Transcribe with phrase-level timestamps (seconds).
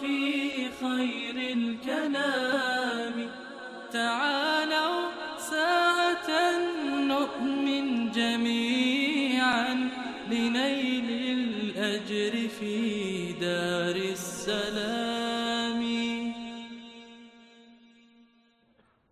[0.00, 3.30] في خير الكلام.
[3.92, 6.30] تعالوا ساعة
[7.14, 9.74] نؤمن جميعا
[10.30, 15.80] لنيل الأجر في دار السلام.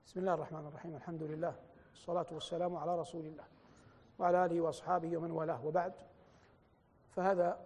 [0.07, 0.97] بسم الله الرحمن الرحيم.
[0.97, 1.55] الحمد لله.
[1.95, 3.45] والصلاة والسلام على رسول الله
[4.19, 5.67] وعلى آله وأصحابه ومن والاه.
[5.67, 5.93] وبعد
[7.17, 7.59] فهذا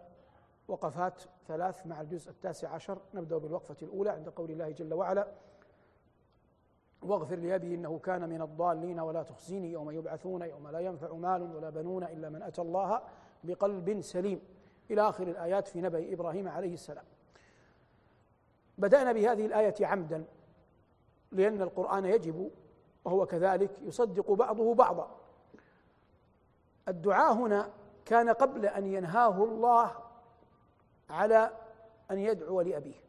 [0.69, 2.99] وقفات ثلاث مع الجزء التاسع عشر.
[3.15, 5.29] نبدأ بالوقفة الأولى عند قول الله جل وعلا
[7.03, 11.71] واغفر لأبي إنه كان من الضالين ولا تخزني يوم يبعثون يوم لا ينفع مال ولا
[11.71, 13.03] بنون إلا من أتى الله
[13.45, 14.41] بقلب سليم.
[14.91, 17.05] إلى آخر الآيات في نبأ إبراهيم عليه السلام.
[18.79, 20.25] بدأنا بهذه الآية عمدا
[21.33, 22.51] لأن القرآن يجب
[23.05, 25.17] وهو كذلك يصدق بعضه بعضا.
[26.89, 27.71] الدعاء هنا
[28.05, 30.10] كان قبل أن ينهاه الله
[31.11, 31.51] على
[32.11, 33.01] أن يدعو لأبيه.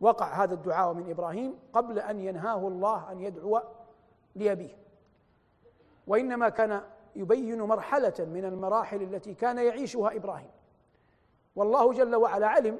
[0.00, 3.60] وقع هذا الدعاء من إبراهيم قبل أن ينهاه الله أن يدعو
[4.34, 4.76] لأبيه.
[6.06, 6.80] وإنما كان
[7.16, 10.50] يبين مرحلة من المراحل التي كان يعيشها إبراهيم.
[11.56, 12.78] والله جل وعلا علم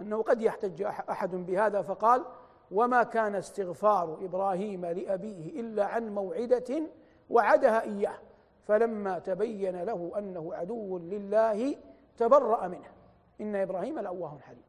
[0.00, 2.24] أنه قد يحتج أحد بهذا فقال
[2.70, 6.82] وما كان استغفار إبراهيم لأبيه إلا عن موعدة
[7.30, 8.18] وعدها إياه
[8.66, 11.76] فلما تبين له أنه عدو لله
[12.18, 12.90] تبرأ منه.
[13.42, 14.62] إن إبراهيم لأواه حليم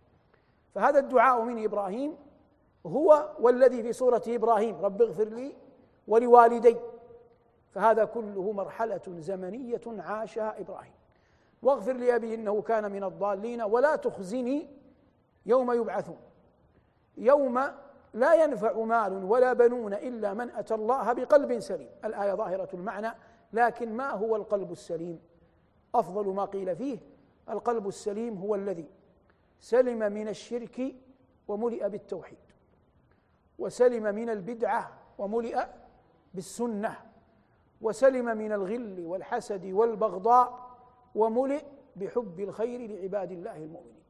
[0.76, 2.16] فهذا الدعاء من إبراهيم
[2.86, 5.56] هو والذي في سورة إبراهيم رب اغفر لي
[6.08, 6.78] ولوالدي.
[7.72, 10.94] فهذا كله مرحلة زمنية عاشها إبراهيم.
[11.62, 14.70] واغفر لأبي إنه كان من الضالين ولا تخزني
[15.46, 16.18] يوم يبعثون.
[17.18, 17.60] يوم
[18.14, 21.90] لا ينفع مال ولا بنون إلا من أتى الله بقلب سليم.
[22.06, 23.12] الآية ظاهرة المعنى
[23.54, 25.20] لكن ما هو القلب السليم؟
[25.96, 27.00] أفضل ما قيل فيه
[27.50, 28.90] القلب السليم هو الذي
[29.60, 30.96] سلم من الشرك
[31.48, 32.38] وملئ بالتوحيد
[33.60, 35.66] وسلم من البدعة وملئ
[36.34, 36.98] بالسنة
[37.82, 40.70] وسلم من الغل والحسد والبغضاء
[41.16, 41.64] وملئ
[41.96, 44.04] بحب الخير لعباد الله المؤمنين.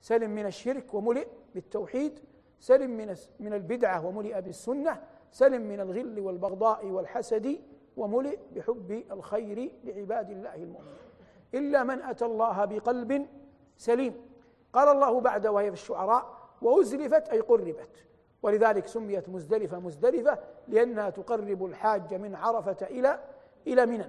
[0.00, 2.20] سلم من الشرك وملئ بالتوحيد
[2.60, 7.60] سلم من من البدعة وملئ بالسنة سلم من الغل والبغضاء والحسد
[7.96, 11.13] وملئ بحب الخير لعباد الله المؤمنين.
[11.54, 13.26] إلا من أتى الله بقلب
[13.76, 14.14] سليم.
[14.72, 18.04] قال الله بعد وهي في الشعراء وأزلفت أي قربت.
[18.42, 20.38] ولذلك سميت مزدلفة مزدلفة
[20.68, 23.20] لأنها تقرب الحاج من عرفة إلى
[23.66, 24.08] إلى منى.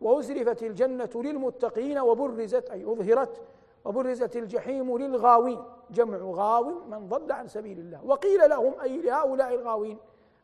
[0.00, 3.40] وأزلفت الجنة للمتقين وبرزت أي أظهرت
[3.84, 5.62] وبرزت الجحيم للغاوين.
[5.90, 8.04] جمع غاو من ضل عن سبيل الله.
[8.04, 9.98] وقيل لهم أي لهؤلاء الغاوين؟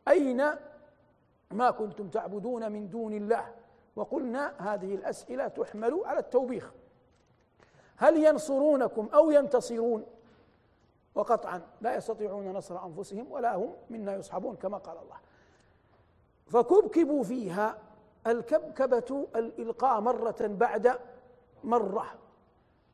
[0.07, 0.43] أين
[1.51, 3.45] ما كنتم تعبدون من دون الله؟
[3.97, 6.71] وقلنا هذه الأسئلة تحمل على التوبيخ.
[7.97, 10.05] هل ينصرونكم أو ينتصرون؟
[11.15, 15.15] وقطعا لا يستطيعون نصر أنفسهم ولا هم منا يصحبون كما قال الله.
[16.47, 17.77] فكبكبوا فيها
[18.27, 20.99] الكبكبة الإلقاء مرة بعد
[21.63, 22.05] مرة.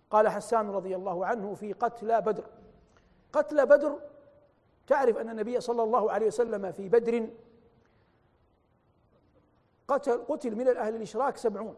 [0.10, 2.44] قال حسان رضي الله عنه في قتلى بدر.
[3.34, 4.00] قتلى بدر
[4.88, 7.28] تعرف أن النبي صلى الله عليه وسلم في بدر
[9.94, 11.76] قتل قتل من الأهل الإشراك سبعون.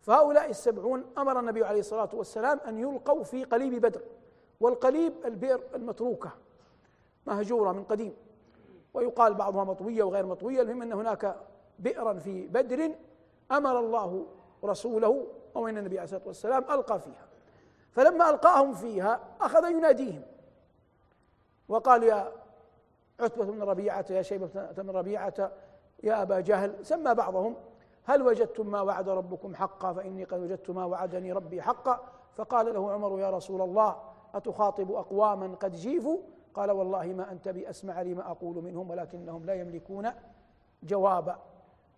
[0.00, 4.00] فهؤلاء السبعون أمر النبي عليه الصلاة والسلام أن يلقوا في قليب بدر
[4.60, 6.30] والقليب البئر المتروكة
[7.26, 8.16] مهجورة من قديم.
[8.94, 11.36] ويقال بعضها مطوية وغير مطوية المهم أن هناك
[11.78, 12.94] بئرا في بدر
[13.52, 14.26] أمر الله
[14.64, 15.26] رسوله
[15.56, 17.26] أو إن النبي عليه الصلاة والسلام ألقى فيها.
[17.92, 20.22] فلما ألقاهم فيها أخذ يناديهم.
[21.68, 22.32] وقال يا
[23.20, 25.52] عتبة بن ربيعة يا شيبة بن ربيعة
[26.02, 27.54] يا أبا جهل سمى بعضهم
[28.04, 32.00] هل وجدتم ما وعد ربكم حقا؟ فإني قد وجدت ما وعدني ربي حقا.
[32.36, 33.96] فقال له عمر يا رسول الله
[34.34, 36.18] أتخاطب أقواما قد جيفوا
[36.54, 40.08] قال والله ما أنت بأسمع لما أقول منهم ولكنهم لا يملكون
[40.82, 41.38] جوابا.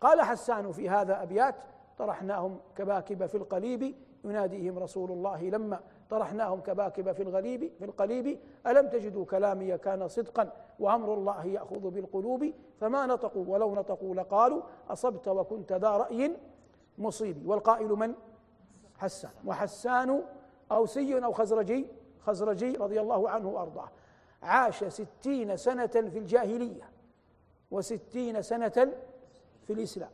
[0.01, 1.55] قال حسان في هذا أبيات
[1.99, 3.95] طرحناهم كباكب في القليب
[4.25, 8.39] يناديهم رسول الله لما طرحناهم كباكب في الغليب في القليب.
[8.67, 15.29] ألم تجدوا كلامي كان صدقا وأمر الله يأخذ بالقلوب؟ فما نطقوا ولو نطقوا لقالوا أصبت
[15.29, 16.37] وكنت ذا رأي
[16.99, 17.49] مصيب.
[17.49, 18.15] والقائل من؟
[18.99, 19.31] حسان.
[19.47, 20.23] وحسان
[20.73, 21.87] أوسي أو خزرجي
[22.21, 23.89] خزرجي رضي الله عنه وأرضاه.
[24.43, 26.91] عاش ستين سنة في الجاهلية
[27.71, 28.93] وستين سنة
[29.67, 30.11] في الإسلام.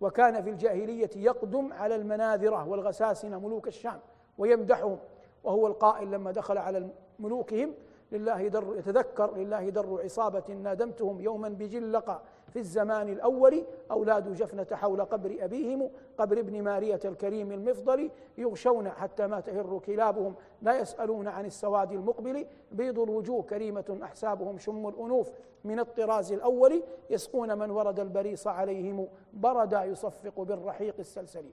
[0.00, 4.00] وكان في الجاهلية يقدم على المناذرة والغساسنة ملوك الشام.
[4.38, 4.98] ويمدحهم.
[5.44, 6.88] وهو القائل لما دخل على
[7.18, 7.74] ملوكهم
[8.12, 15.04] لله در يتذكر لله در عصابة نادمتهم يوما بجلق في الزمان الأول أولاد جفنة حول
[15.04, 21.46] قبر أبيهم قبر ابن مارية الكريم المفضل يغشون حتى ما تهر كلابهم لا يسألون عن
[21.46, 22.46] السواد المقبل.
[22.72, 25.30] بيض الوجوه كريمة أحسابهم شم الأنوف.
[25.64, 31.44] من الطراز الأول يسقون من ورد البريص عليهم بردا يصفق بالرحيق السلسل.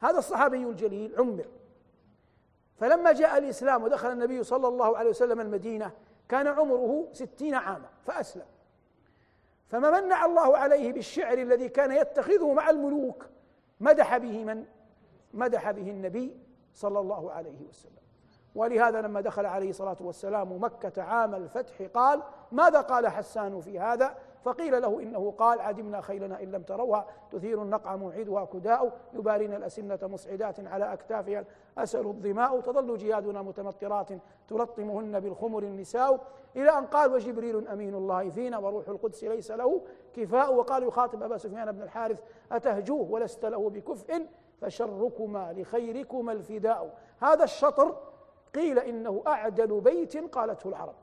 [0.00, 1.44] هذا الصحابي الجليل عمر.
[2.82, 5.92] فلما جاء الإسلام ودخل النبي صلى الله عليه وسلم المدينة
[6.28, 8.46] كان عمره ستين عاما فأسلم.
[9.68, 13.26] فما منع الله عليه بالشعر الذي كان يتخذه مع الملوك
[13.80, 14.64] مدح به من؟
[15.34, 16.36] مدح به النبي
[16.74, 18.02] صلى الله عليه وسلم.
[18.54, 24.18] ولهذا لما دخل عليه الصلاة والسلام مكة عام الفتح قال ماذا قال حسان في هذا؟
[24.44, 29.98] فقيل له إنه قال عدمنا خيلنا إن لم تروها تثير النقع موعدها كداء يبارين الأسنة
[30.02, 31.44] مصعدات على أكتافها
[31.78, 34.08] أسل الظماء تظل جيادنا متمطرات
[34.48, 36.20] تلطمهن بالخمر النساء
[36.56, 39.82] إلى أن قال وجبريل أمين الله فينا وروح القدس ليس له
[40.14, 42.20] كفاء وقال يخاطب أبا سفيان بن الحارث
[42.52, 44.26] أتهجوه ولست له بكفء
[44.60, 47.96] فشركما لخيركما الفداء هذا الشطر
[48.54, 50.94] قيل إنه أعدل بيت قالته العرب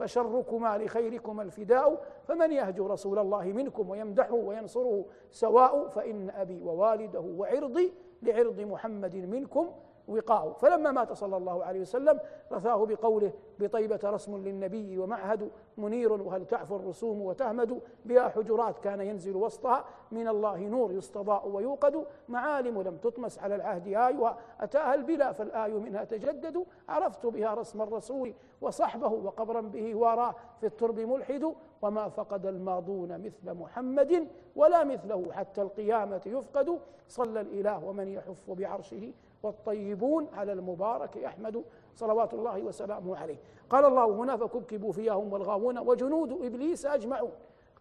[0.00, 7.92] فشركما لخيركما الفداء فمن يهجو رسول الله منكم ويمدحه وينصره سواء فإن أبي ووالده وعرضي
[8.22, 9.70] لعرض محمد منكم
[10.10, 12.20] وقاء فلما مات صلى الله عليه وسلم
[12.52, 19.36] رثاه بقوله بطيبة رسم للنبي ومعهد منير وهل تعفو الرسوم وتهمد بها حجرات؟ كان ينزل
[19.36, 22.06] وسطها من الله نور يستضاء ويوقد.
[22.28, 26.64] معالم لم تطمس على العهد آيها أتاها البلا فالآي منها تجدد.
[26.88, 31.54] عرفت بها رسم الرسول وصحبه وقبرا به وراه في الترب ملحد.
[31.82, 36.78] وما فقد الماضون مثل محمد ولا مثله حتى القيامة يفقد.
[37.08, 41.64] صلى الإله ومن يحف بعرشه والطيبون على المبارك أحمد
[41.94, 43.38] صلوات الله وسلامه عليه.
[43.70, 47.32] قال الله هنا فكبكبوا فيها هم والغاوون وجنود إبليس أجمعون.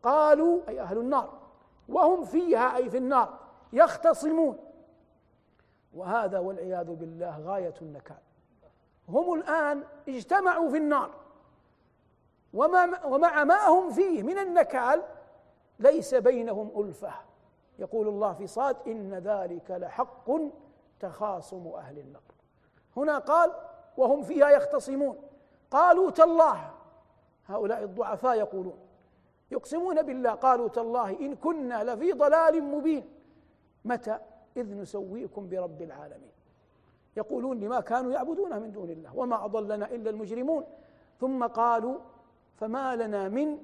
[0.03, 1.39] قالوا أي أهل النار
[1.89, 3.39] وهم فيها أي في النار
[3.73, 4.57] يختصمون.
[5.95, 8.17] وهذا والعياذ بالله غاية النكال.
[9.09, 11.11] هم الآن اجتمعوا في النار.
[12.53, 15.03] وما ومع ما هم فيه من النكال
[15.79, 17.13] ليس بينهم ألفة.
[17.79, 20.31] يقول الله في صاد إن ذلك لحق
[20.99, 22.21] تخاصم أهل النار
[22.97, 23.51] هنا قال
[23.97, 25.17] وهم فيها يختصمون.
[25.71, 26.71] قالوا تالله
[27.47, 28.79] هؤلاء الضعفاء يقولون.
[29.51, 33.09] يقسمون بالله قالوا تالله إن كنا لفي ضلال مبين.
[33.85, 34.19] متى؟
[34.57, 36.31] إذ نسويكم برب العالمين.
[37.17, 40.65] يقولون لما كانوا يعبدونه من دون الله وما أضلنا إلا المجرمون.
[41.19, 41.99] ثم قالوا
[42.55, 43.57] فما لنا من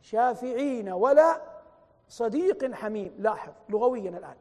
[0.00, 1.42] شافعين ولا
[2.08, 3.14] صديق حميم.
[3.18, 4.36] لاحظ لغويا الآن.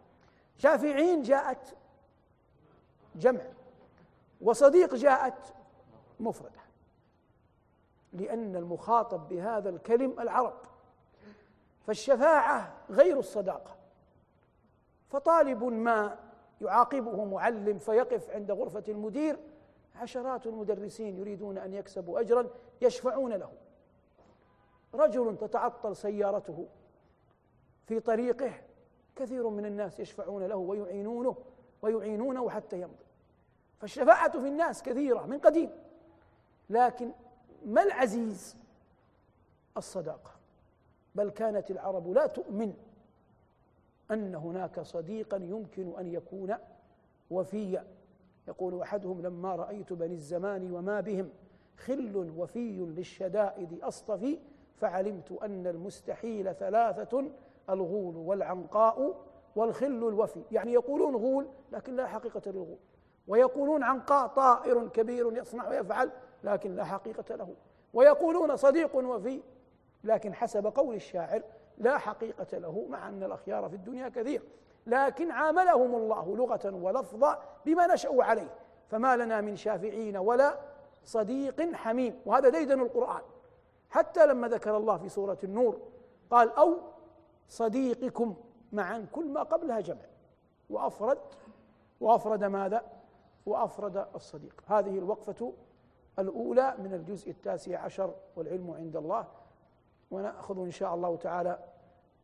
[0.58, 1.76] شافعين جاءت
[3.20, 3.42] جمع.
[4.42, 5.54] وصديق جاءت
[6.20, 6.60] مفردة
[8.14, 10.58] لأن المخاطب بهذا الكلم العرب.
[11.88, 13.76] فالشفاعة غير الصداقة.
[15.10, 16.20] فطالب ما
[16.62, 19.40] يعاقبه معلم فيقف عند غرفة المدير
[19.96, 22.48] عشرات المدرسين يريدون أن يكسبوا أجرا
[22.82, 23.52] يشفعون له.
[24.94, 26.68] رجل تتعطل سيارته
[27.86, 28.52] في طريقه
[29.16, 31.36] كثير من الناس يشفعون له ويعينونه
[31.82, 33.09] ويعينونه حتى يمضي.
[33.80, 35.70] فالشفاعة في الناس كثيرة من قديم
[36.70, 37.12] لكن
[37.66, 38.58] ما العزيز؟
[39.78, 40.32] الصداقة.
[41.16, 42.74] بل كانت العرب لا تؤمن
[44.12, 46.56] أن هناك صديقا يمكن أن يكون
[47.32, 47.86] وفيا.
[48.48, 51.30] يقول أحدهم لما رأيت بني الزمان وما بهم
[51.78, 54.40] خل وفي للشدائد أصطفي
[54.78, 57.32] فعلمت أن المستحيل ثلاثة
[57.70, 60.42] الغول والعنقاء والخل الوفي.
[60.52, 62.78] يعني يقولون غول لكن لا حقيقة للغول.
[63.30, 66.12] ويقولون عنقاء طائر كبير يصنع ويفعل
[66.44, 67.56] لكن لا حقيقة له.
[67.94, 69.42] ويقولون صديق وفي
[70.04, 71.42] لكن حسب قول الشاعر
[71.78, 74.42] لا حقيقة له مع أن الأخيار في الدنيا كثير.
[74.88, 78.50] لكن عاملهم الله لغة ولفظا بما نشأوا عليه.
[78.88, 80.60] فما لنا من شافعين ولا
[81.04, 82.20] صديق حميم.
[82.26, 83.22] وهذا ديدن القرآن.
[83.90, 85.80] حتى لما ذكر الله في سورة النور
[86.32, 86.78] قال أو
[87.48, 88.36] صديقكم
[88.72, 90.06] معا كل ما قبلها جمع.
[90.70, 91.18] وأفرد
[92.02, 92.99] وأفرد ماذا؟
[93.50, 94.64] وأفرد الصديق.
[94.68, 95.54] هذه الوقفة
[96.20, 99.28] الأولى من الجزء التاسع عشر والعلم عند الله.
[100.12, 101.60] ونأخذ إن شاء الله تعالى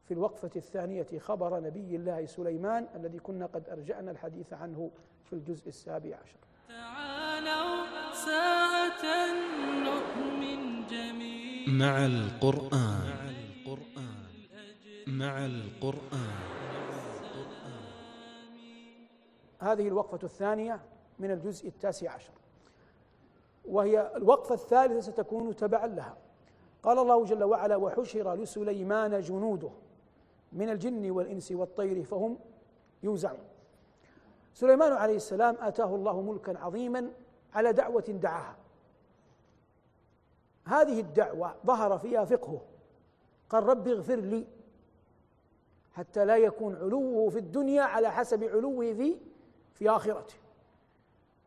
[0.04, 4.92] في الوقفة الثانية خبر نبي الله سليمان الذي كنا قد أرجعنا الحديث عنه
[5.24, 6.38] في الجزء السابع عشر.
[6.68, 9.06] تعالوا ساعة
[9.84, 13.36] نؤمن جميل مع القرآن.
[15.08, 16.36] مع القرآن.
[19.60, 20.80] هذه الوقفة الثانية
[21.20, 22.34] من الجزء التاسع عشر.
[23.66, 26.18] وهي الوقفة الثالثة ستكون تبعا لها.
[26.84, 29.70] قال الله جل وعلا وحشر لسليمان جنوده
[30.54, 32.38] من الجن والإنس والطير فهم
[33.04, 33.48] يوزعون
[34.54, 37.12] سليمان عليه السلام آتاه الله ملكا عظيما
[37.54, 38.56] على دعوة دعاها.
[40.66, 42.62] هذه الدعوة ظهر فيها فقهه
[43.50, 44.48] قال رب اغفر لي
[45.94, 49.18] حتى لا يكون علوه في الدنيا على حسب علوه في
[49.74, 50.36] في آخرته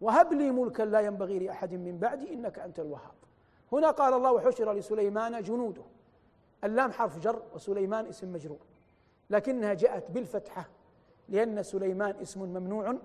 [0.00, 3.14] وهب لي ملكا لا ينبغي لأحد من بعدي إنك أنت الوهاب.
[3.73, 5.83] هنا قال الله وحشر لسليمان جنوده.
[6.64, 8.59] اللام حرف جر وسليمان اسم مجرور.
[9.31, 10.69] لكنها جاءت بالفتحة
[11.28, 12.97] لأن سليمان اسم ممنوع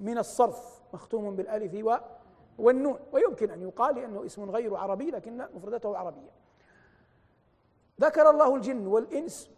[0.00, 2.00] من الصرف مختوم بالألف
[2.58, 2.98] والنون.
[3.12, 6.30] ويمكن أن يقال لأنه اسم غير عربي لكن مفردته عربية.
[8.00, 9.50] ذكر الله الجن والإنس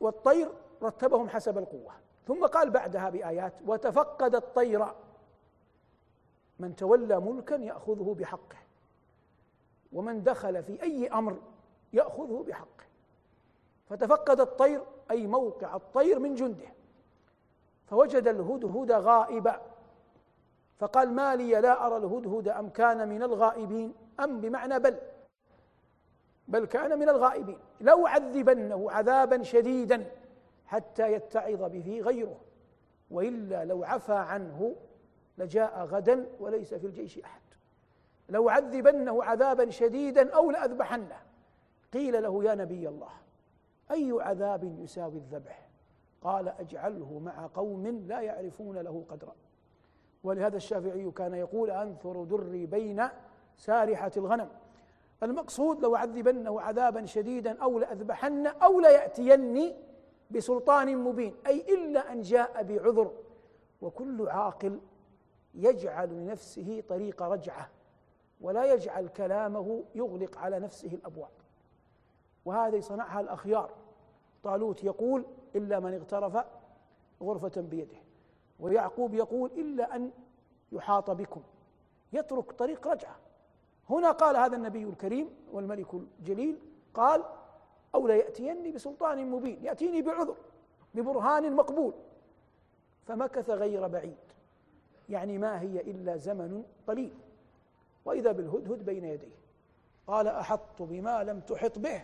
[0.00, 0.48] والطير
[0.82, 1.92] رتبهم حسب القوة.
[2.26, 4.86] ثم قال بعدها بآيات وتفقد الطير
[6.58, 8.56] من تولى ملكا يأخذه بحقه.
[9.92, 11.38] ومن دخل في أي أمر
[11.92, 12.84] يأخذه بحقه.
[13.90, 16.68] فتفقد الطير أي موقع الطير من جنده.
[17.86, 19.60] فوجد الهدهد غائبا.
[20.78, 23.94] فقال ما لي لا أرى الهدهد أم كان من الغائبين.
[24.20, 24.98] أم بمعنى بل.
[26.48, 27.58] بل كان من الغائبين.
[27.80, 30.10] لو عذبنه عذابا شديدا
[30.66, 32.40] حتى يتعظ به غيره.
[33.10, 34.74] وإلا لو عفى عنه
[35.38, 37.40] لجاء غدا وليس في الجيش أحد.
[38.28, 41.16] لو عذبنه عذابا شديدا أو لأذبحنه.
[41.92, 43.10] قيل له يا نبي الله
[43.90, 45.68] أي عذاب يساوي الذبح
[46.22, 49.34] قال أجعله مع قوم لا يعرفون له قدرا.
[50.24, 53.02] ولهذا الشافعي كان يقول أنثر دري بين
[53.56, 54.48] سارحة الغنم.
[55.22, 59.76] المقصود لو عذبنه عذابا شديدا أو لاذبحن أو ليأتيني
[60.30, 61.34] بسلطان مبين.
[61.46, 63.12] أي إلا أن جاء بعذر.
[63.82, 64.80] وكل عاقل
[65.54, 67.70] يجعل لنفسه طريق رجعة
[68.40, 71.30] ولا يجعل كلامه يغلق على نفسه الأبواب.
[72.44, 73.70] وهذه صنعها الأخيار.
[74.42, 76.44] طالوت يقول إلا من اغترف
[77.22, 77.96] غرفة بيده.
[78.60, 80.10] ويعقوب يقول إلا أن
[80.72, 81.42] يحاط بكم.
[82.12, 83.16] يترك طريق رجعة.
[83.90, 86.58] هنا قال هذا النبي الكريم والملك الجليل
[86.94, 87.24] قال
[87.94, 90.36] أو لا يأتيني بسلطان مبين يأتيني بعذر
[90.94, 91.94] ببرهان مقبول.
[93.06, 94.16] فمكث غير بعيد.
[95.08, 97.14] يعني ما هي إلا زمن قليل.
[98.04, 99.34] وإذا بالهدهد بين يديه.
[100.06, 102.02] قال أحط بما لم تحط به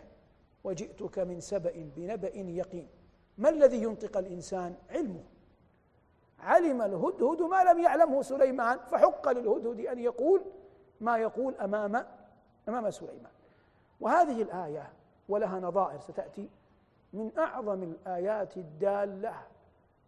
[0.65, 2.89] وجئتك من سبأ بنبأ يقين.
[3.39, 5.25] ما الذي ينطق الإنسان علمه؟
[6.41, 10.43] علم الهدهد ما لم يعلمه سليمان فحق للهدهد أن يقول
[11.01, 12.07] ما يقول أمام
[12.69, 13.33] أمام سليمان.
[14.01, 14.93] وهذه الآية
[15.29, 16.49] ولها نظائر ستأتي
[17.13, 19.35] من أعظم الآيات الدالة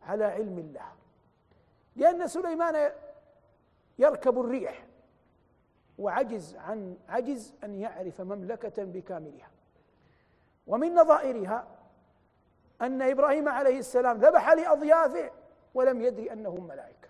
[0.03, 0.93] على علم الله.
[1.97, 2.93] لأن سليمان
[3.99, 4.87] يركب الريح
[5.99, 9.51] وعجز عن عجز أن يعرف مملكة بكاملها.
[10.67, 11.67] ومن نظائرها
[12.83, 15.31] أن إبراهيم عليه السلام ذبح لأضيافه
[15.75, 17.09] ولم يدري انهم ملائكة.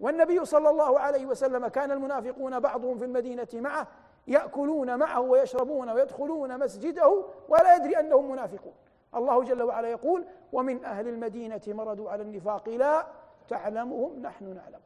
[0.00, 3.86] والنبي صلى الله عليه وسلم كان المنافقون بعضهم في المدينة معه
[4.26, 8.74] يأكلون معه ويشربون ويدخلون مسجده ولا يدري أنهم منافقون.
[9.14, 12.68] الله جل وعلا يقول ومن أهل المدينة مردوا على النفاق.
[12.68, 13.06] لا
[13.48, 14.80] تعلمهم نحن نعلمهم.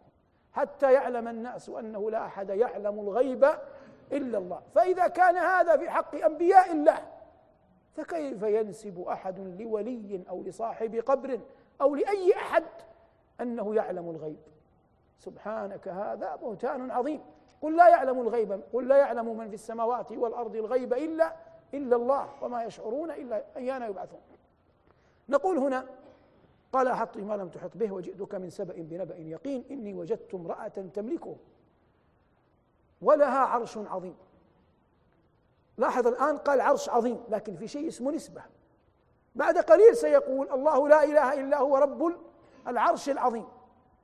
[0.53, 3.45] حتى يعلم الناس أنه لا أحد يعلم الغيب
[4.13, 4.63] إلا الله.
[4.75, 6.99] فإذا كان هذا في حق أنبياء الله
[7.97, 11.41] فكيف ينسب أحد لولي أو لصاحب قبر
[11.81, 12.65] أو لأي أحد
[13.41, 14.41] أنه يعلم الغيب؟
[15.19, 17.21] سبحانك هذا بهتان عظيم.
[17.63, 21.33] قل لا يعلم الغيب قل لا يعلم من في السماوات والأرض الغيب إلا
[21.75, 24.21] إلا الله وما يشعرون إلا أيانا يبعثون.
[25.29, 25.87] نقول هنا
[26.73, 29.65] قال أحط ما لم تحط به وجئتك من سبأ بنبأ يقين.
[29.71, 31.37] إني وجدت امرأة تملكه
[33.03, 34.17] ولها عرش عظيم.
[35.79, 38.43] لاحظ الآن قال عرش عظيم لكن في شيء اسمه نسبة.
[39.35, 42.17] بعد قليل سيقول الله لا إله إلا هو رب
[42.69, 43.49] العرش العظيم.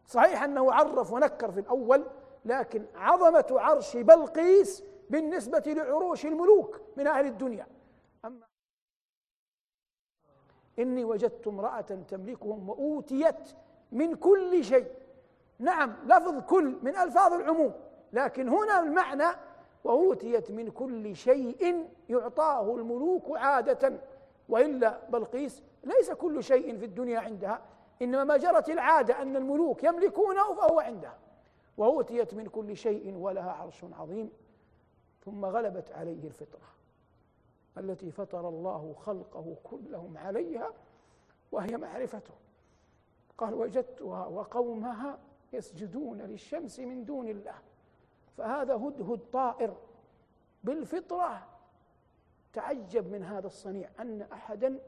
[0.06, 2.04] صحيح أنه عرف ونكر في الأول
[2.44, 7.66] لكن عظمة عرش بلقيس بالنسبة لعروش الملوك من أهل الدنيا.
[8.24, 8.46] اما
[10.78, 13.50] إني وجدت امرأة تملكهم وأوتيت
[13.92, 14.86] من كل شيء.
[15.58, 17.72] نعم لفظ كل من ألفاظ العموم
[18.12, 19.36] لكن هنا المعنى
[19.84, 23.92] وأوتيت من كل شيء يعطاه الملوك عادة
[24.48, 27.62] وإلا بلقيس ليس كل شيء في الدنيا عندها
[28.02, 31.12] إنما ما جرت العادة أن الملوك يملكونه فهو عنده
[31.76, 34.30] وأوتيت من كل شيء ولها عرش عظيم
[35.24, 36.68] ثم غلبت عليه الفطرة.
[37.78, 40.72] التي فطر الله خلقه كلهم عليها
[41.52, 42.34] وهي معرفته.
[43.38, 45.18] قال وجدتها وقومها
[45.52, 47.54] يسجدون للشمس من دون الله.
[48.36, 49.76] فهذا هدهد طائر
[50.64, 51.48] بالفطرة.
[52.52, 54.80] تعجب من هذا الصنيع أن أحدا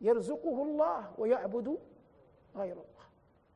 [0.00, 1.78] يرزقه الله ويعبد
[2.56, 3.06] غير الله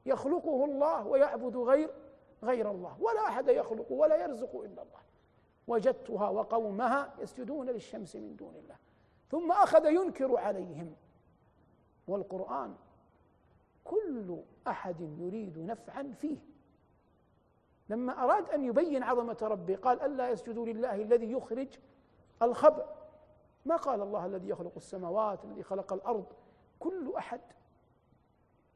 [0.06, 1.90] يخلقه الله ويعبد غير
[2.42, 5.00] غير الله ولا أحد يخلق ولا يرزق إلا الله.
[5.66, 8.76] وجدتها وقومها يسجدون للشمس من دون الله.
[9.30, 10.94] ثم أخذ ينكر عليهم.
[12.08, 12.74] والقرآن
[13.84, 16.38] كل أحد يريد نفعا فيه.
[17.88, 21.68] لما أراد أن يبين عظمة ربه قال ألا يسجدوا لله الذي يخرج
[22.42, 22.96] الخبأ
[23.64, 26.26] ما قال الله الذي يخلق السماوات الذي خلق الأرض؟
[26.80, 27.40] كل أحد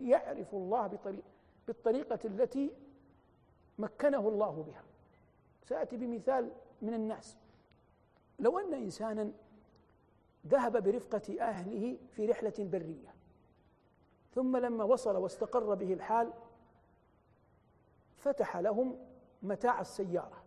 [0.01, 1.25] يعرف الله بطريق
[1.67, 2.73] بالطريقة التي
[3.79, 4.83] مكنه الله بها.
[5.65, 6.51] سأتي بمثال
[6.83, 7.37] من الناس.
[8.39, 9.33] لو أن إنسانا
[10.47, 13.15] ذهب برفقة أهله في رحلة برية
[14.35, 16.33] ثم لما وصل واستقر به الحال
[18.17, 18.99] فتح لهم
[19.43, 20.43] متاع السيارة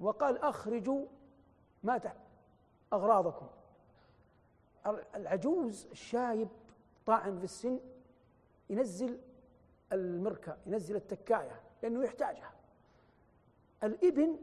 [0.00, 1.06] وقال أخرجوا
[1.82, 2.12] ما
[2.92, 3.46] أغراضكم.
[5.14, 6.48] العجوز الشايب
[7.06, 7.80] طاعن في السن
[8.70, 9.18] ينزل
[9.92, 12.52] المركة ينزل التكاية لأنه يحتاجها.
[13.82, 14.36] الإبن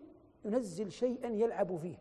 [0.45, 1.97] ينزل شيئا يلعب فيه.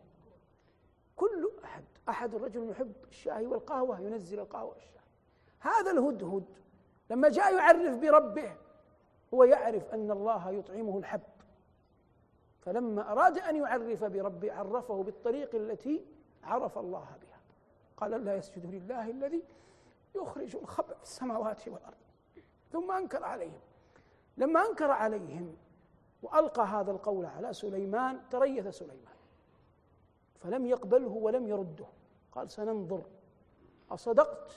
[1.15, 4.93] كل أحد أحد الرجل يحب الشاي والقهوة ينزل القهوة والشاي
[5.59, 6.45] هذا الهدهد
[7.09, 8.55] لما جاء يعرف بربه
[9.33, 11.21] هو يعرف أن الله يطعمه الحب.
[12.61, 16.05] فلما أراد أن يعرف بربه عرفه بالطريق التي
[16.43, 17.39] عرف الله بها.
[17.97, 19.43] قال لا يسجد لله الذي
[20.15, 21.97] يخرج الخبأ في السماوات والأرض.
[22.71, 23.59] ثم أنكر عليهم.
[24.37, 25.55] لما أنكر عليهم
[26.23, 29.13] وألقى هذا القول على سليمان تريث سليمان.
[30.39, 31.85] فلم يقبله ولم يرده.
[32.31, 33.01] قال سننظر.
[33.91, 34.51] أصدقت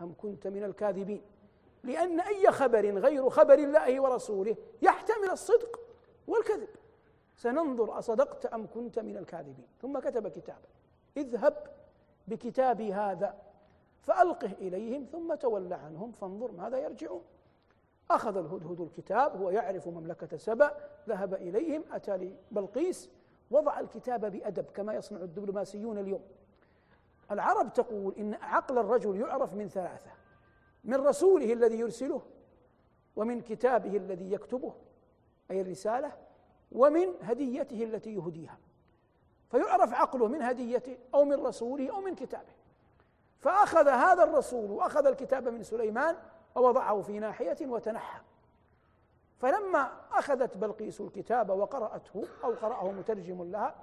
[0.00, 1.22] أم كنت من الكاذبين؟
[1.84, 5.80] لأن أي خبر غير خبر الله ورسوله يحتمل الصدق
[6.26, 6.68] والكذب.
[7.36, 7.98] سننظر.
[7.98, 10.68] أصدقت أم كنت من الكاذبين؟ ثم كتب كتابا
[11.16, 11.66] اذهب
[12.28, 13.42] بكتابي هذا.
[14.02, 17.22] فألقه إليهم ثم تول عنهم فانظر ماذا يرجعون.
[18.10, 20.76] أخذ الهدهد الكتاب هو يعرف مملكة سبأ
[21.08, 23.10] ذهب إليهم أتى لبلقيس
[23.50, 26.22] وضع الكتاب بأدب كما يصنع الدبلوماسيون اليوم.
[27.30, 30.10] العرب تقول إن عقل الرجل يعرف من ثلاثة
[30.84, 32.22] من رسوله الذي يرسله
[33.16, 34.74] ومن كتابه الذي يكتبه
[35.50, 36.12] أي الرسالة
[36.72, 38.58] ومن هديته التي يهديها.
[39.50, 42.52] فيعرف عقله من هديته أو من رسوله أو من كتابه.
[43.38, 46.16] فأخذ هذا الرسول وأخذ الكتاب من سليمان
[46.54, 48.20] ووضعه في ناحية وتنحى.
[49.38, 53.74] فلما أخذت بلقيس الكتاب وقرأته أو قرأه مترجم لها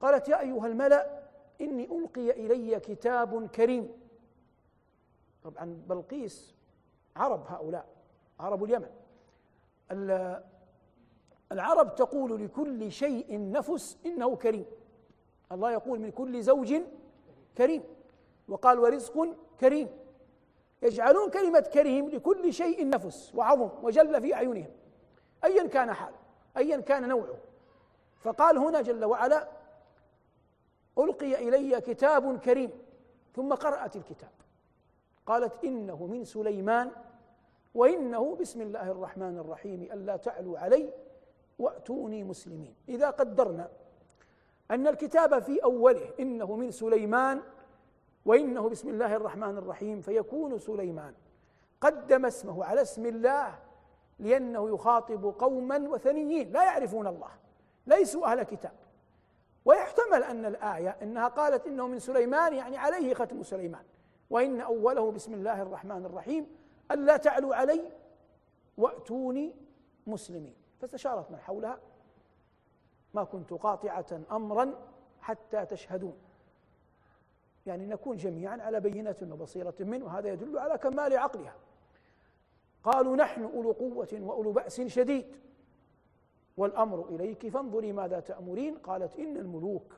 [0.00, 1.22] قالت يا أيها الملأ
[1.60, 3.92] إني ألقي إلي كتاب كريم.
[5.44, 6.54] طبعا بلقيس
[7.16, 7.86] عرب هؤلاء
[8.40, 8.90] عرب اليمن.
[11.52, 14.66] العرب تقول لكل شيء نفس إنه كريم.
[15.52, 16.74] الله يقول من كل زوج
[17.58, 17.84] كريم
[18.48, 19.88] وقال ورزق كريم.
[20.82, 24.70] يجعلون كلمة كريم لكل شيء نفس وعظم وجل في أعينهم.
[25.44, 26.16] أيا كان حاله
[26.56, 27.38] أيا كان نوعه.
[28.20, 29.48] فقال هنا جل وعلا
[30.98, 32.70] ألقي إلي كتاب كريم
[33.34, 34.30] ثم قرأت الكتاب.
[35.26, 36.90] قالت إنه من سليمان
[37.74, 40.90] وإنه بسم الله الرحمن الرحيم ألا تعلوا علي
[41.58, 42.74] وأتوني مسلمين.
[42.88, 43.70] إذا قدرنا
[44.70, 47.42] أن الكتاب في أوله إنه من سليمان
[48.24, 51.14] وإنه بسم الله الرحمن الرحيم فيكون سليمان.
[51.80, 53.58] قدم اسمه على اسم الله
[54.18, 57.30] لأنه يخاطب قوما وثنيين لا يعرفون الله
[57.86, 58.72] ليسوا أهل كتاب.
[59.64, 63.84] ويحتمل أن الآية إنها قالت إنه من سليمان يعني عليه ختم سليمان.
[64.30, 66.46] وإن أوله بسم الله الرحمن الرحيم
[66.90, 67.82] ألا تعلوا علي
[68.76, 69.54] وأتوني
[70.06, 70.54] مسلمين.
[70.80, 71.78] فاستشارت من حولها
[73.14, 74.74] ما كنت قاطعة أمرا
[75.20, 76.16] حتى تشهدون.
[77.68, 81.54] يعني نكون جميعا على بينة وبصيرة منه وهذا يدل على كمال عقلها.
[82.84, 85.36] قالوا نحن أولو قوة وأولو بأس شديد.
[86.56, 88.78] والأمر إليك فانظري ماذا تأمرين.
[88.78, 89.94] قالت إن الملوك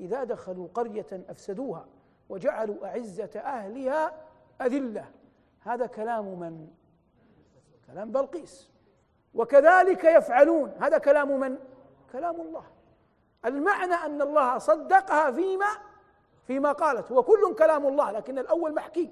[0.00, 1.86] إذا دخلوا قرية أفسدوها
[2.28, 4.14] وجعلوا أعزة أهلها
[4.60, 5.10] أذلة.
[5.60, 6.68] هذا كلام من؟
[7.86, 8.70] كلام بلقيس.
[9.34, 10.72] وكذلك يفعلون.
[10.80, 11.58] هذا كلام من؟
[12.12, 12.64] كلام الله.
[13.44, 15.91] المعنى أن الله صدقها فيما
[16.46, 19.10] فيما قالت هو كل كلام الله لكن الأول محكي.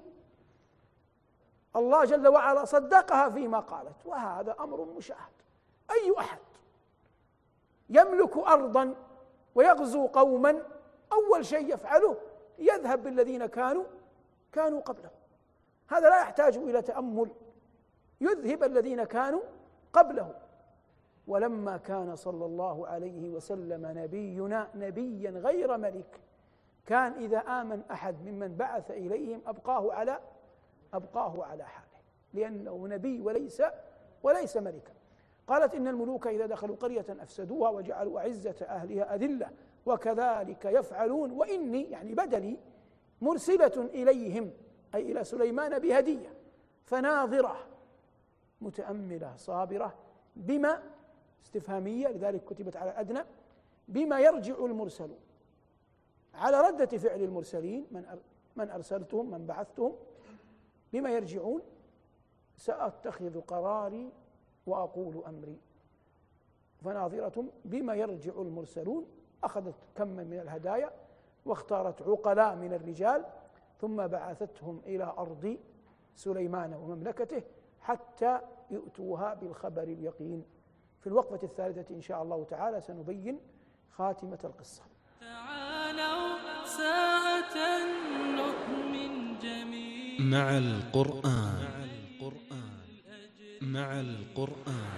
[1.75, 5.33] الله جل وعلا صدقها فيما قالت وهذا أمر مشاهد.
[5.91, 6.39] أي أحد
[7.89, 8.95] يملك ارضا
[9.55, 10.63] ويغزو قوما
[11.13, 12.17] أول شيء يفعله
[12.59, 13.83] يذهب بالذين كانوا
[14.51, 15.09] كانوا قبله
[15.87, 17.31] هذا لا يحتاج إلى تأمل.
[18.21, 19.41] يذهب الذين كانوا
[19.93, 20.35] قبله
[21.27, 26.19] ولما كان صلى الله عليه وسلم نبينا نبيا غير ملك
[26.85, 30.19] كان إذا آمن أحد ممن بعث إليهم أبقاه على
[30.93, 32.01] أبقاه على حاله.
[32.33, 33.63] لأنه نبي وليس
[34.23, 34.93] وليس ملكا.
[35.47, 39.49] قالت إن الملوك إذا دخلوا قرية أفسدوها وجعلوا أعزة أهلها أذلة.
[39.85, 42.57] وكذلك يفعلون وإني يعني بدلي
[43.21, 44.51] مرسلة إليهم
[44.95, 46.33] أي إلى سليمان بهدية
[46.83, 47.67] فناظرة
[48.61, 49.93] متأملة صابرة
[50.35, 50.83] بما
[51.45, 53.19] استفهامية لذلك كتبت على الأدنى
[53.87, 55.19] بما يرجع المرسلون.
[56.33, 58.05] على ردة فعل المرسلين من
[58.55, 59.95] من أرسلتهم من بعثتهم
[60.93, 61.61] بما يرجعون
[62.57, 64.11] سأتخذ قراري
[64.67, 65.57] وأقول أمري.
[66.83, 69.05] فناظرة بما يرجع المرسلون
[69.43, 70.91] أخذت كما من الهدايا
[71.45, 73.25] واختارت عقلاء من الرجال
[73.81, 75.57] ثم بعثتهم إلى أرض
[76.15, 77.43] سليمان ومملكته
[77.81, 78.39] حتى
[78.71, 80.45] يؤتوها بالخبر اليقين.
[80.99, 83.39] في الوقفة الثالثة إن شاء الله تعالى سنبين
[83.91, 84.83] خاتمة القصة.
[85.91, 87.57] تعالوا ساعة
[88.35, 90.19] نؤمن جميعا.
[90.19, 91.91] مع القرآن.
[93.61, 94.91] مع القرآن.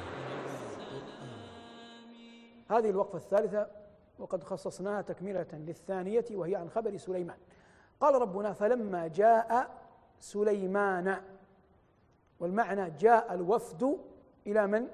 [2.72, 3.68] هذه الوقفة الثالثة
[4.20, 7.38] وقد خصصناها تكملة للثانية وهي عن خبر سليمان.
[8.00, 9.70] قال ربنا فلما جاء
[10.20, 11.22] سليمان.
[12.40, 13.98] والمعنى جاء الوفد
[14.48, 14.88] إلى من؟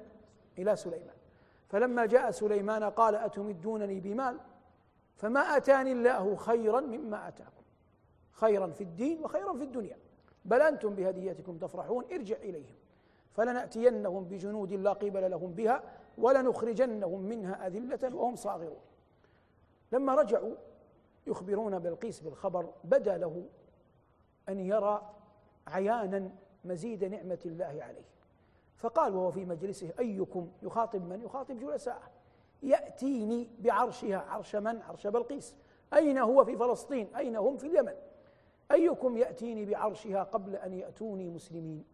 [0.58, 1.16] إلى سليمان.
[1.68, 4.36] فلما جاء سليمان قال أتمدونني بمال؟
[5.20, 7.62] فما أتاني الله خيرا مما أتاكم.
[8.32, 9.96] خيرا في الدين وخيرا في الدنيا.
[10.44, 12.74] بل أنتم بهديتكم تفرحون ارجع إليهم.
[13.30, 15.82] فلنأتينهم بجنود لا قبل لهم بها
[16.18, 18.80] ولنخرجنهم منها أذلة وهم صاغرون.
[19.92, 20.54] لما رجعوا
[21.26, 23.44] يخبرون بلقيس بالخبر بدا له
[24.48, 25.10] أن يرى
[25.66, 26.30] عيانا
[26.64, 28.04] مزيد نعمة الله عليه.
[28.76, 32.10] فقال وهو في مجلسه أيكم يخاطب من؟ يخاطب جلساءه.
[32.62, 35.56] يأتيني بعرشها عرش من؟ عرش بلقيس.
[35.94, 37.94] أين هو في فلسطين؟ أين هم في اليمن؟
[38.70, 41.84] أيكم يأتيني بعرشها قبل أن يأتوني مسلمين؟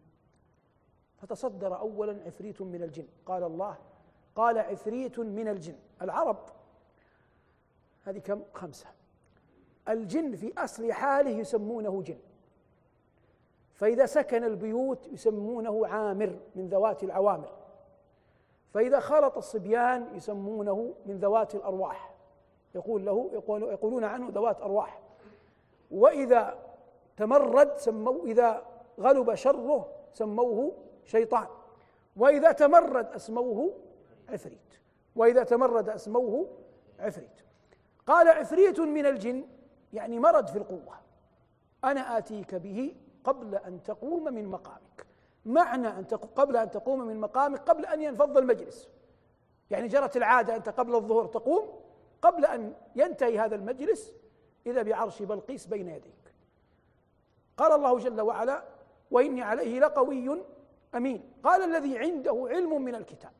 [1.17, 3.07] فتصدر أولا عفريت من الجن.
[3.25, 3.77] قال الله
[4.35, 5.75] قال عفريت من الجن.
[6.01, 6.37] العرب
[8.03, 8.87] هذه كم؟ خمسة.
[9.89, 12.17] الجن في أصل حاله يسمونه جن.
[13.73, 17.51] فإذا سكن البيوت يسمونه عامر من ذوات العوامر.
[18.73, 22.15] فإذا خلط الصبيان يسمونه من ذوات الأرواح.
[22.75, 24.99] يقول له يقول يقولون عنه ذوات أرواح.
[25.91, 26.59] وإذا
[27.17, 28.65] تمرد سموا إذا
[28.99, 30.73] غلب شره سموه
[31.05, 31.47] شيطان.
[32.17, 33.73] وإذا تمرد أسموه
[34.29, 34.79] عفريت.
[35.15, 36.47] وإذا تمرد أسموه
[36.99, 37.41] عفريت.
[38.07, 39.47] قال عفريت من الجن
[39.93, 40.95] يعني مرد في القوة.
[41.83, 45.06] أنا آتيك به قبل أن تقوم من مقامك.
[45.47, 46.05] معنى أن
[46.35, 48.89] قبل أن تقوم من مقامك قبل أن ينفض المجلس.
[49.69, 51.69] يعني جرت العادة أنت قبل الظهر تقوم
[52.21, 54.13] قبل أن ينتهي هذا المجلس
[54.65, 56.33] إذا بعرش بلقيس بين يديك.
[57.57, 58.63] قال الله جل وعلا
[59.11, 60.41] وإني عليه لقوي
[60.95, 63.31] أمين قال الذي عنده علم من الكتاب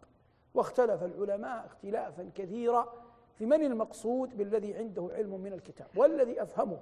[0.54, 2.94] واختلف العلماء اختلافا كثيرا
[3.36, 5.88] في من المقصود بالذي عنده علم من الكتاب.
[5.96, 6.80] والذي أفهمه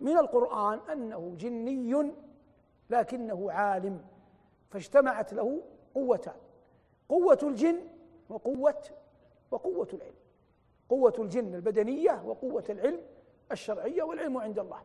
[0.00, 2.12] من القرآن أنه جني
[2.90, 4.00] لكنه عالم.
[4.70, 5.62] فاجتمعت له
[5.94, 6.36] قوتان
[7.08, 7.80] قوة الجن
[8.28, 8.82] وقوة
[9.50, 10.14] وقوة العلم.
[10.88, 13.00] قوة الجن البدنية وقوة العلم
[13.52, 14.82] الشرعية والعلم عند الله.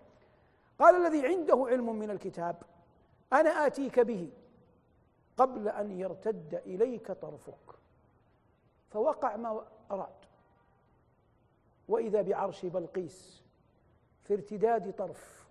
[0.79, 2.55] قال الذي عنده علم من الكتاب
[3.33, 4.29] أنا آتيك به
[5.37, 7.75] قبل أن يرتد إليك طرفك
[8.89, 10.25] فوقع ما أراد.
[11.87, 13.43] وإذا بعرش بلقيس
[14.23, 15.47] في ارتداد طرف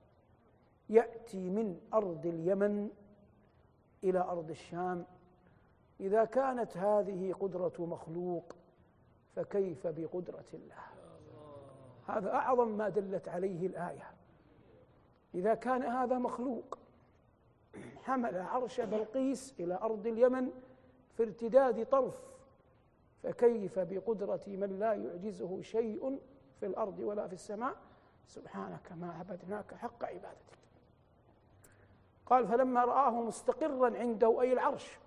[0.88, 2.90] يأتي من أرض اليمن
[4.04, 5.04] إلى أرض الشام.
[6.00, 8.56] إذا كانت هذه قدرة مخلوق
[9.36, 10.84] فكيف بقدرة الله؟
[12.06, 14.10] هذا أعظم ما دلت عليه الآية.
[15.34, 16.78] إذا كان هذا مخلوق
[18.02, 20.50] حمل عرش بلقيس إلى أرض اليمن
[21.16, 22.14] في ارتداد طرف
[23.22, 26.20] فكيف بقدرة من لا يعجزه شيء
[26.60, 27.76] في الأرض ولا في السماء؟
[28.26, 30.58] سبحانك ما عبدناك حق عبادتك.
[32.26, 34.98] قال فلما رآه مستقرا عنده أي العرش.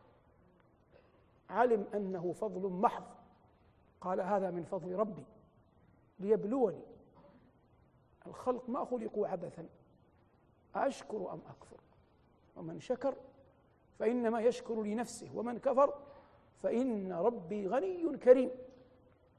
[1.50, 3.04] علم أنه فضل محض.
[4.02, 5.26] قال هذا من فضل ربي.
[6.20, 6.82] ليبلوني.
[8.28, 9.68] الخلق ما خلقوا عبثا.
[10.76, 11.78] أشكر أم أكفر؟
[12.56, 13.16] ومن شكر
[14.00, 15.30] فإنما يشكر لنفسه.
[15.36, 15.94] ومن كفر
[16.64, 18.52] فإن ربي غني كريم.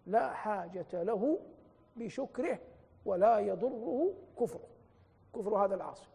[0.06, 1.38] لا حاجة له
[1.96, 2.58] بشكره
[3.04, 4.68] ولا يضره كفره.
[5.34, 6.08] كفر هذا العاصي.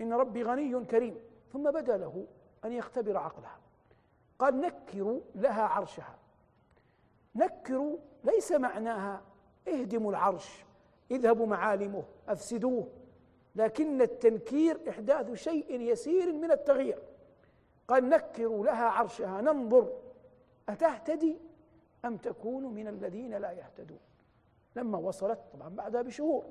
[0.00, 1.16] إن ربي غني كريم.
[1.52, 2.26] ثم بدا له
[2.64, 3.58] أن يختبر عقلها.
[4.38, 6.18] قال نكروا لها عرشها.
[7.34, 9.22] نكروا ليس معناها
[9.68, 10.64] اهدموا العرش
[11.10, 12.88] اذهبوا معالمه أفسدوه.
[13.56, 17.02] لكن التنكير إحداث شيء يسير من التغيير.
[17.88, 19.92] قال نكروا لها عرشها ننظر
[20.68, 21.38] أتهتدي
[22.04, 23.98] أم تكون من الذين لا يهتدون؟
[24.76, 26.44] لما وصلت طبعا بعدها بشهور.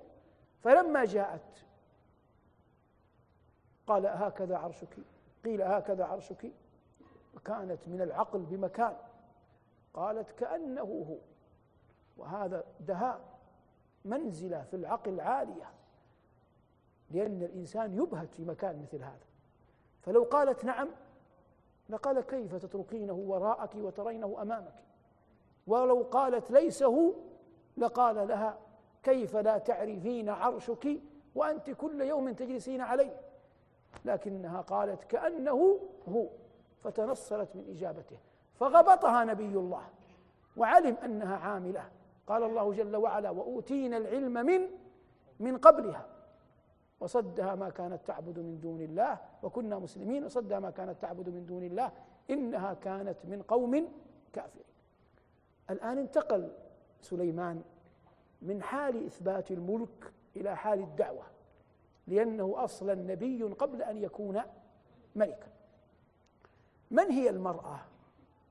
[0.62, 1.66] فلما جاءت
[3.92, 4.98] قال هكذا عرشك
[5.46, 6.52] قيل هكذا عرشك.
[7.36, 8.94] وكانت من العقل بمكان
[9.94, 11.18] قالت كأنه هو.
[12.18, 13.22] وهذا دهاء
[14.06, 15.70] منزلة في العقل عالية
[17.12, 19.26] لأن الإنسان يبهت في مكان مثل هذا.
[20.02, 20.90] فلو قالت نعم
[21.90, 24.84] لقال كيف تتركينه وراءك وترينه أمامك؟
[25.68, 27.14] ولو قالت ليس هو
[27.78, 28.58] لقال لها
[29.04, 31.02] كيف لا تعرفين عرشك
[31.36, 33.31] وأنت كل يوم تجلسين عليه؟
[34.06, 36.28] لكنها قالت كأنه هو
[36.84, 38.18] فتنصلت من إجابته.
[38.56, 39.84] فغبطها نبي الله
[40.58, 41.90] وعلم أنها عاملة.
[42.28, 44.62] قال الله جل وعلا وأوتينا العلم من
[45.40, 46.06] من قبلها.
[47.00, 49.18] وصدها ما كانت تعبد من دون الله.
[49.44, 51.92] وكنا مسلمين وصدها ما كانت تعبد من دون الله.
[52.30, 53.88] إنها كانت من قوم
[54.34, 54.66] كافرين.
[55.70, 56.52] الآن انتقل
[57.02, 57.62] سليمان
[58.42, 61.24] من حال إثبات الملك إلى حال الدعوة.
[62.12, 64.42] لأنه أصلا نبي قبل أن يكون
[65.16, 65.48] ملكا.
[66.92, 67.80] من هي المرأة؟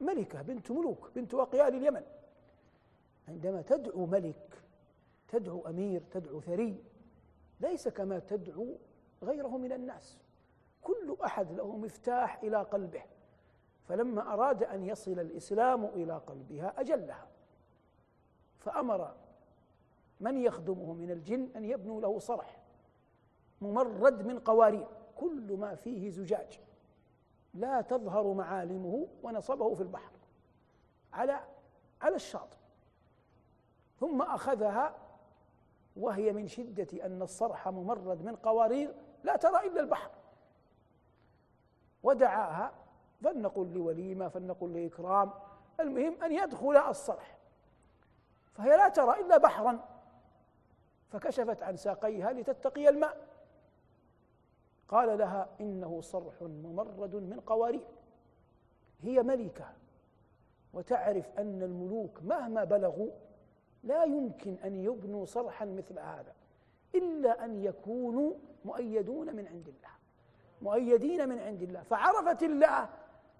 [0.01, 2.03] ملكة بنت ملوك بنت أقيال اليمن.
[3.29, 4.63] عندما تدعو ملك
[5.29, 6.85] تدعو أمير تدعو ثري
[7.61, 8.77] ليس كما تدعو
[9.23, 10.19] غيره من الناس.
[10.83, 13.03] كل أحد له مفتاح إلى قلبه
[13.89, 17.29] فلما أراد أن يصل الإسلام إلى قلبها أجلها.
[18.59, 19.15] فأمر
[20.21, 22.60] من يخدمه من الجن أن يبنوا له صرح.
[23.61, 26.61] ممرد من قوارير كل ما فيه زجاج.
[27.55, 30.13] لا تظهر معالمه ونصبه في البحر
[31.13, 31.41] على
[32.03, 32.57] على الشاطئ.
[34.01, 34.95] ثم أخذها
[35.97, 38.95] وهي من شدة أن الصرح ممرد من قوارير
[39.25, 40.11] لا ترى إلا البحر.
[42.03, 42.73] ودعاها
[43.25, 45.31] فلنقل لوليمة فلنقل لإكرام.
[45.81, 47.39] المهم أن يدخل الصرح.
[48.53, 49.89] فهي لا ترى إلا بحرا.
[51.09, 53.30] فكشفت عن ساقيها لتتقي الماء.
[54.91, 57.87] قال لها إنه صرح ممرد من قوارير.
[59.01, 59.65] هي ملكة
[60.73, 63.11] وتعرف أن الملوك مهما بلغوا
[63.85, 66.35] لا يمكن أن يبنوا صرحا مثل هذا
[66.95, 68.33] إلا أن يكونوا
[68.65, 69.91] مؤيدون من عند الله
[70.63, 71.83] مؤيدين من عند الله.
[71.83, 72.89] فعرفت الله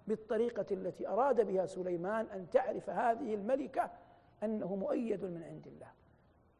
[0.07, 3.89] بالطريقة التي أراد بها سليمان أن تعرف هذه الملكة
[4.43, 5.91] أنه مؤيد من عند الله.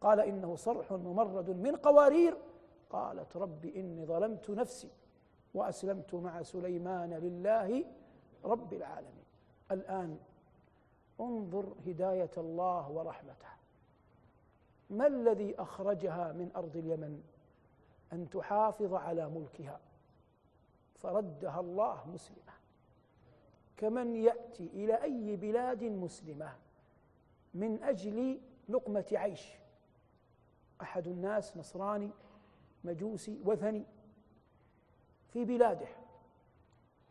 [0.01, 2.37] قال إنه صرح ممرد من قوارير.
[2.91, 4.89] قالت رب إني ظلمت نفسي
[5.53, 7.85] وأسلمت مع سليمان لله
[8.45, 9.25] رب العالمين.
[9.71, 10.19] الآن
[11.19, 13.47] انظر هداية الله ورحمته.
[14.89, 17.23] ما الذي أخرجها من أرض اليمن؟
[18.13, 19.79] أن تحافظ على ملكها.
[20.95, 22.53] فردها الله مسلمة.
[23.77, 26.55] كمن يأتي إلى أي بلاد مسلمة
[27.53, 29.53] من أجل لقمة عيش.
[30.81, 32.11] أحد الناس نصراني
[32.83, 33.85] مجوسي وثني
[35.33, 35.87] في بلاده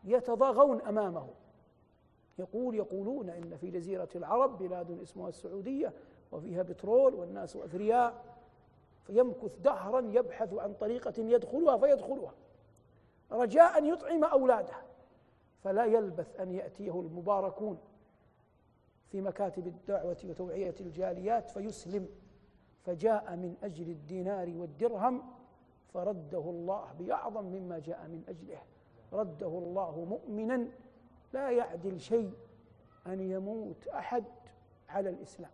[0.05, 1.29] يتضاغون أمامه.
[2.39, 5.93] يقول يقولون إن في جزيرة العرب بلاد اسمها السعودية
[6.33, 8.25] وفيها بترول والناس أثرياء
[9.07, 12.35] فيمكث دهرا يبحث عن طريقة يدخلها فيدخلها.
[13.33, 14.75] رجاء أن يطعم أولاده
[15.65, 17.79] فلا يلبث أن يأتيه المباركون
[19.09, 22.09] في مكاتب الدعوة وتوعية الجاليات فيسلم
[22.87, 25.23] فجاء من أجل الدينار والدرهم
[25.95, 28.63] فرده الله بأعظم مما جاء من أجله.
[29.13, 30.69] رده الله مؤمنا
[31.33, 32.33] لا يعدل شيء
[33.07, 34.25] أن يموت أحد
[34.89, 35.51] على الإسلام.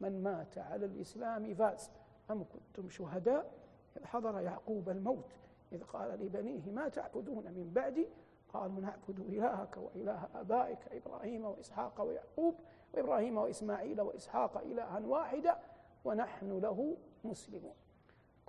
[0.00, 1.90] من مات على الإسلام فاز
[2.30, 3.52] أم كنتم شهداء؟
[3.96, 5.32] إذ حضر يعقوب الموت.
[5.72, 8.08] إذ قال لبنيه ما تعبدون من بعدي؟
[8.52, 12.54] قالوا نعبد إلهك وإله آبائك إبراهيم وإسحاق ويعقوب
[12.94, 15.58] وإبراهيم وإسماعيل وإسحاق إلها واحدا
[16.04, 17.74] ونحن له مسلمون.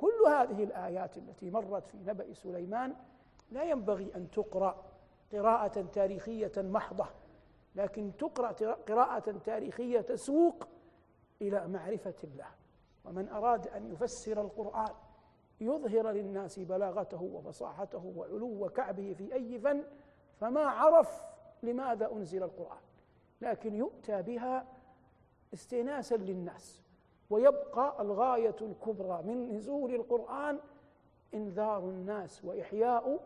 [0.02, 2.96] كل هذه الآيات التي مرت في نبأ سليمان
[3.52, 4.84] لا ينبغي أن تقرأ
[5.32, 7.06] قراءة تاريخية محضة
[7.76, 10.68] لكن تقرأ قراءة تاريخية تسوق
[11.42, 12.48] إلى معرفة الله.
[13.06, 14.94] ومن أراد أن يفسر القرآن
[15.62, 19.84] يظهر للناس بلاغته وفصاحته وعلو كعبه في أي فن
[20.40, 21.22] فما عرف
[21.64, 22.82] لماذا أنزل القرآن
[23.42, 24.66] لكن يؤتى بها
[25.54, 26.84] استئناسا للناس.
[27.32, 30.60] ويبقى الغاية الكبرى من نزول القرآن
[31.34, 33.20] إنذار الناس وإحياء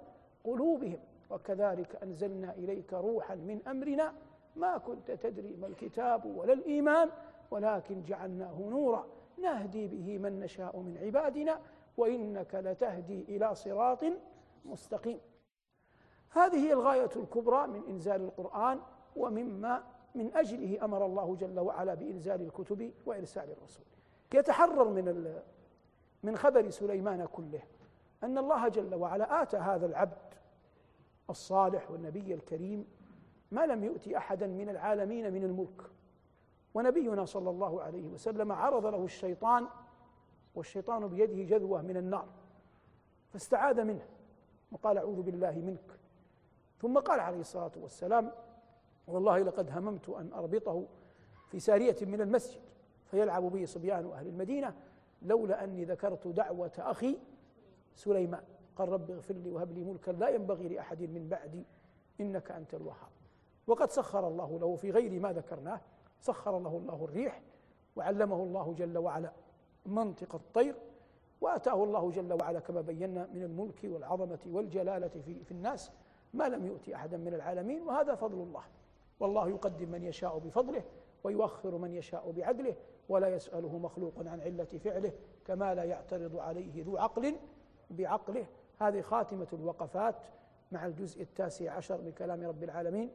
[0.43, 0.99] قلوبهم.
[1.29, 4.13] وكذلك أنزلنا إليك روحا من أمرنا
[4.55, 7.09] ما كنت تدري ما الكتاب ولا الإيمان
[7.51, 9.05] ولكن جعلناه نورا.
[9.37, 11.59] نهدي به من نشاء من عبادنا
[11.97, 14.03] وإنك لتهدي إلى صراط
[14.65, 15.19] مستقيم.
[16.29, 18.79] هذه هي الغاية الكبرى من إنزال القرآن
[19.15, 19.83] ومما
[20.15, 23.85] من أجله أمر الله جل وعلا بإنزال الكتب وإرسال الرسول.
[24.33, 25.35] يتحرر من
[26.23, 27.61] من خبر سليمان كله
[28.23, 30.33] أن الله جل وعلا آتى هذا العبد
[31.29, 32.87] الصالح والنبي الكريم
[33.51, 35.81] ما لم يؤتي أحدا من العالمين من الملك.
[36.73, 39.67] ونبينا صلى الله عليه وسلم عرض له الشيطان
[40.55, 42.27] والشيطان بيده جذوة من النار
[43.33, 44.05] فاستعاذ منه
[44.71, 45.99] وقال أعوذ بالله منك.
[46.81, 48.31] ثم قال عليه الصلاة والسلام
[49.07, 50.85] والله لقد هممت أن أربطه
[51.47, 52.61] في سارية من المسجد
[53.05, 54.75] فيلعب به صبيان أهل المدينة
[55.21, 57.17] لولا أني ذكرت دعوة أخي
[57.95, 58.43] سليمان.
[58.75, 61.65] قال رب اغفر لي وهب لي ملكا لا ينبغي لأحد من بعدي
[62.21, 63.09] إنك أنت الوهاب.
[63.67, 65.81] وقد سخر الله له في غير ما ذكرناه.
[66.19, 67.41] سخر له الله الريح
[67.95, 69.31] وعلمه الله جل وعلا
[69.85, 70.75] منطق الطير
[71.41, 75.91] وأتاه الله جل وعلا كما بينا من الملك والعظمة والجلالة في, في الناس.
[76.33, 78.63] ما لم يؤتي أحدا من العالمين وهذا فضل الله.
[79.19, 80.83] والله يقدم من يشاء بفضله
[81.23, 82.75] ويؤخر من يشاء بعدله
[83.09, 85.11] ولا يسأله مخلوق عن علة فعله
[85.45, 87.35] كما لا يعترض عليه ذو عقل
[87.89, 88.45] بعقله.
[88.79, 90.15] هذه خاتمة الوقفات
[90.71, 93.09] مع الجزء التاسع عشر من كلام رب العالمين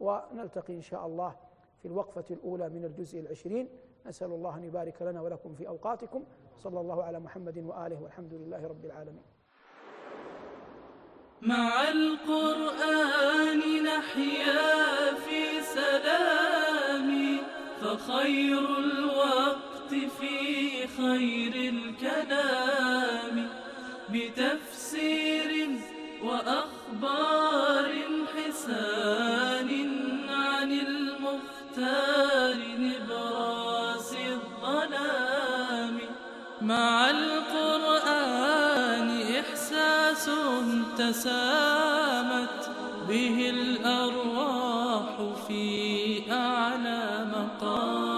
[0.00, 1.36] ونلتقي إن شاء الله
[1.78, 3.68] في الوقفة الأولى من الجزء العشرين.
[4.06, 6.24] نسأل الله أن يبارك لنا ولكم في أوقاتكم.
[6.58, 9.22] صلى الله على محمد وآله والحمد لله رب العالمين.
[11.42, 17.38] مع القرآن نحيا في سلام
[17.80, 23.48] فخير الوقت في خير الكلام.
[24.10, 25.68] بتفسير
[26.22, 27.92] وأخبار
[28.36, 29.70] حسان
[30.28, 35.98] عن المختار نبراس الظلام.
[36.62, 37.10] مع
[41.02, 42.70] تسامت
[43.08, 45.04] به الأرواح
[45.48, 48.11] في أعلى مقام.